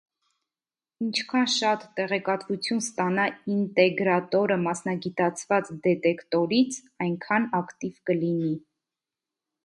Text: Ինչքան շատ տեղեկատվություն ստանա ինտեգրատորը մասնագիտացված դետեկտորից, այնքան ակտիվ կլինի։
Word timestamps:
Ինչքան 1.07 1.43
շատ 1.55 1.83
տեղեկատվություն 1.97 2.79
ստանա 2.83 3.25
ինտեգրատորը 3.55 4.57
մասնագիտացված 4.61 5.69
դետեկտորից, 5.83 6.79
այնքան 7.07 7.45
ակտիվ 7.59 8.01
կլինի։ 8.11 8.55